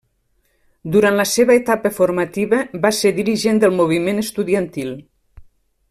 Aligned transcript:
Durant 0.95 1.19
la 1.19 1.25
seva 1.31 1.57
etapa 1.59 1.91
formativa 1.99 2.63
va 2.87 2.93
ser 3.03 3.13
dirigent 3.21 3.63
del 3.65 3.79
moviment 3.83 4.23
estudiantil. 4.27 4.91